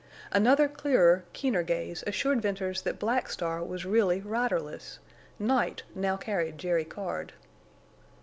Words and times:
Another 0.31 0.67
clearer, 0.67 1.25
keener 1.31 1.61
gaze 1.61 2.03
assured 2.07 2.41
Venters 2.41 2.81
that 2.81 2.97
Black 2.97 3.29
Star 3.29 3.63
was 3.63 3.85
really 3.85 4.19
riderless. 4.19 4.97
Night 5.37 5.83
now 5.93 6.17
carried 6.17 6.57
Jerry 6.57 6.85
Card. 6.85 7.33